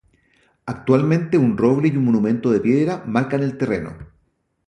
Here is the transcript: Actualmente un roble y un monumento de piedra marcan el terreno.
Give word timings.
Actualmente 0.65 1.37
un 1.37 1.57
roble 1.59 1.89
y 1.89 1.95
un 1.95 2.05
monumento 2.05 2.49
de 2.49 2.59
piedra 2.59 3.03
marcan 3.05 3.43
el 3.43 3.55
terreno. 3.59 3.95